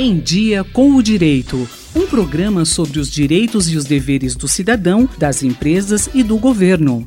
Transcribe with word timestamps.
Em 0.00 0.16
Dia 0.16 0.62
com 0.62 0.94
o 0.94 1.02
Direito. 1.02 1.68
Um 1.92 2.06
programa 2.06 2.64
sobre 2.64 3.00
os 3.00 3.10
direitos 3.10 3.68
e 3.68 3.76
os 3.76 3.84
deveres 3.84 4.36
do 4.36 4.46
cidadão, 4.46 5.08
das 5.18 5.42
empresas 5.42 6.08
e 6.14 6.22
do 6.22 6.38
governo. 6.38 7.04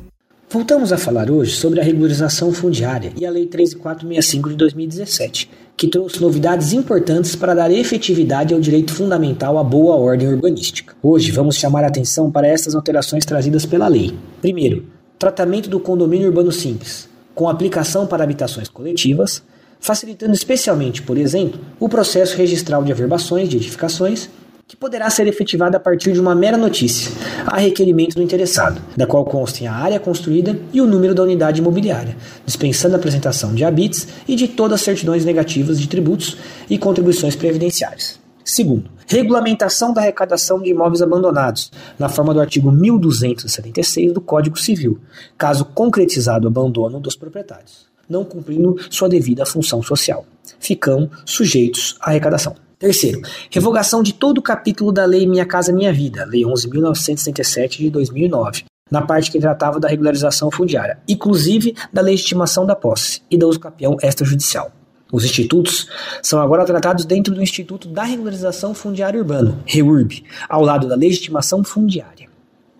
Voltamos 0.50 0.92
a 0.92 0.98
falar 0.98 1.30
hoje 1.30 1.52
sobre 1.52 1.80
a 1.80 1.82
regularização 1.82 2.52
fundiária 2.52 3.10
e 3.18 3.24
a 3.24 3.30
Lei 3.30 3.46
13465 3.46 4.50
de 4.50 4.56
2017, 4.56 5.48
que 5.74 5.88
trouxe 5.88 6.20
novidades 6.20 6.74
importantes 6.74 7.34
para 7.34 7.54
dar 7.54 7.70
efetividade 7.70 8.52
ao 8.52 8.60
direito 8.60 8.92
fundamental 8.92 9.56
à 9.56 9.64
boa 9.64 9.96
ordem 9.96 10.28
urbanística. 10.28 10.94
Hoje 11.02 11.30
vamos 11.30 11.56
chamar 11.56 11.84
a 11.84 11.86
atenção 11.86 12.30
para 12.30 12.46
estas 12.46 12.74
alterações 12.74 13.24
trazidas 13.24 13.64
pela 13.64 13.88
lei. 13.88 14.12
Primeiro, 14.42 14.84
tratamento 15.18 15.70
do 15.70 15.80
condomínio 15.80 16.28
urbano 16.28 16.52
simples, 16.52 17.08
com 17.34 17.48
aplicação 17.48 18.06
para 18.06 18.22
habitações 18.22 18.68
coletivas, 18.68 19.42
facilitando 19.82 20.32
especialmente, 20.32 21.02
por 21.02 21.18
exemplo, 21.18 21.60
o 21.78 21.88
processo 21.88 22.36
registral 22.36 22.84
de 22.84 22.92
averbações 22.92 23.48
de 23.48 23.56
edificações, 23.56 24.30
que 24.66 24.76
poderá 24.76 25.10
ser 25.10 25.26
efetivado 25.26 25.76
a 25.76 25.80
partir 25.80 26.12
de 26.12 26.20
uma 26.20 26.36
mera 26.36 26.56
notícia, 26.56 27.10
a 27.46 27.58
requerimento 27.58 28.14
do 28.14 28.22
interessado, 28.22 28.80
da 28.96 29.06
qual 29.06 29.24
constem 29.24 29.66
a 29.66 29.74
área 29.74 29.98
construída 29.98 30.58
e 30.72 30.80
o 30.80 30.86
número 30.86 31.14
da 31.14 31.24
unidade 31.24 31.60
imobiliária, 31.60 32.16
dispensando 32.46 32.94
a 32.94 32.96
apresentação 32.96 33.52
de 33.52 33.64
habites 33.64 34.06
e 34.26 34.36
de 34.36 34.46
todas 34.46 34.76
as 34.76 34.82
certidões 34.82 35.24
negativas 35.24 35.80
de 35.80 35.88
tributos 35.88 36.38
e 36.70 36.78
contribuições 36.78 37.34
previdenciárias. 37.34 38.20
Segundo, 38.44 38.88
regulamentação 39.06 39.92
da 39.92 40.00
arrecadação 40.00 40.62
de 40.62 40.70
imóveis 40.70 41.02
abandonados, 41.02 41.72
na 41.98 42.08
forma 42.08 42.32
do 42.32 42.40
artigo 42.40 42.70
1276 42.70 44.12
do 44.12 44.20
Código 44.20 44.58
Civil, 44.58 45.00
caso 45.36 45.64
concretizado 45.64 46.46
o 46.46 46.50
abandono 46.50 47.00
dos 47.00 47.16
proprietários 47.16 47.92
não 48.12 48.24
cumprindo 48.24 48.76
sua 48.90 49.08
devida 49.08 49.46
função 49.46 49.82
social. 49.82 50.24
Ficam 50.60 51.10
sujeitos 51.24 51.96
à 52.00 52.10
arrecadação. 52.10 52.54
Terceiro, 52.78 53.22
revogação 53.50 54.02
de 54.02 54.12
todo 54.12 54.38
o 54.38 54.42
capítulo 54.42 54.92
da 54.92 55.04
Lei 55.04 55.26
Minha 55.26 55.46
Casa 55.46 55.72
Minha 55.72 55.92
Vida, 55.92 56.24
Lei 56.24 56.42
11.967 56.42 57.78
de 57.78 57.90
2009, 57.90 58.64
na 58.90 59.00
parte 59.00 59.30
que 59.30 59.38
tratava 59.38 59.80
da 59.80 59.88
regularização 59.88 60.50
fundiária, 60.50 60.98
inclusive 61.08 61.74
da 61.92 62.02
legitimação 62.02 62.66
da 62.66 62.76
posse 62.76 63.22
e 63.30 63.38
da 63.38 63.46
capião 63.58 63.96
extrajudicial. 64.02 64.70
Os 65.12 65.24
institutos 65.24 65.88
são 66.22 66.40
agora 66.40 66.64
tratados 66.64 67.04
dentro 67.04 67.34
do 67.34 67.42
Instituto 67.42 67.86
da 67.86 68.02
Regularização 68.02 68.74
Fundiária 68.74 69.20
Urbana, 69.20 69.58
REURB, 69.66 70.24
ao 70.48 70.62
lado 70.62 70.88
da 70.88 70.96
legitimação 70.96 71.62
fundiária. 71.62 72.31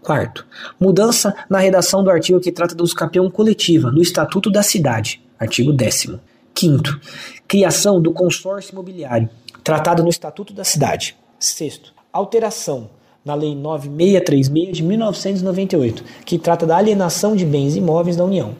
Quarto, 0.03 0.45
mudança 0.81 1.33
na 1.48 1.61
redação 1.61 2.03
do 2.03 2.11
artigo 2.11 2.41
que 2.41 2.50
trata 2.50 2.75
do 2.75 2.83
usucapião 2.83 3.31
coletiva 3.31 3.89
no 3.89 4.03
Estatuto 4.03 4.50
da 4.50 4.61
Cidade, 4.61 5.22
artigo 5.39 5.72
10 5.72 6.17
Quinto, 6.53 7.00
criação 7.47 8.03
do 8.03 8.12
consórcio 8.12 8.73
imobiliário, 8.73 9.30
tratado 9.62 10.03
no 10.03 10.08
Estatuto 10.08 10.53
da 10.53 10.64
Cidade. 10.64 11.17
Sexto, 11.39 11.95
alteração 12.12 12.91
na 13.25 13.34
Lei 13.36 13.55
9636 13.55 14.77
de 14.77 14.83
1998, 14.83 16.05
que 16.27 16.36
trata 16.36 16.67
da 16.67 16.77
alienação 16.77 17.36
de 17.36 17.47
bens 17.47 17.77
imóveis 17.77 18.17
da 18.17 18.25
União, 18.25 18.56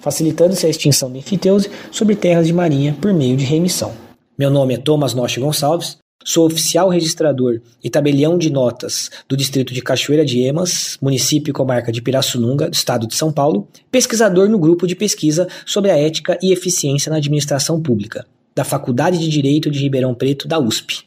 facilitando-se 0.00 0.64
a 0.64 0.70
extinção 0.70 1.12
da 1.12 1.18
enfiteuse 1.18 1.70
sobre 1.90 2.16
terras 2.16 2.46
de 2.46 2.54
marinha 2.54 2.96
por 3.00 3.12
meio 3.12 3.36
de 3.36 3.44
remissão. 3.44 3.92
Meu 4.38 4.50
nome 4.50 4.74
é 4.74 4.78
Thomas 4.78 5.12
Noche 5.12 5.40
Gonçalves, 5.40 5.98
Sou 6.26 6.44
oficial 6.44 6.88
registrador 6.88 7.60
e 7.84 7.88
tabelião 7.88 8.36
de 8.36 8.50
notas 8.50 9.12
do 9.28 9.36
distrito 9.36 9.72
de 9.72 9.80
Cachoeira 9.80 10.24
de 10.24 10.40
Emas, 10.40 10.98
município 11.00 11.52
e 11.52 11.54
comarca 11.54 11.92
de 11.92 12.02
Pirassununga, 12.02 12.68
do 12.68 12.74
estado 12.74 13.06
de 13.06 13.14
São 13.14 13.32
Paulo, 13.32 13.68
pesquisador 13.92 14.48
no 14.48 14.58
grupo 14.58 14.88
de 14.88 14.96
pesquisa 14.96 15.46
sobre 15.64 15.92
a 15.92 15.96
ética 15.96 16.36
e 16.42 16.52
eficiência 16.52 17.10
na 17.10 17.18
administração 17.18 17.80
pública, 17.80 18.26
da 18.56 18.64
Faculdade 18.64 19.18
de 19.18 19.28
Direito 19.28 19.70
de 19.70 19.78
Ribeirão 19.78 20.16
Preto, 20.16 20.48
da 20.48 20.58
USP. 20.58 21.06